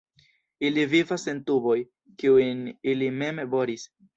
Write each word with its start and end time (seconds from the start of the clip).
Ili 0.69 0.85
vivas 0.93 1.27
en 1.35 1.43
tuboj, 1.51 1.77
kiujn 2.23 2.67
ili 2.95 3.15
mem 3.21 3.47
boris. 3.57 3.89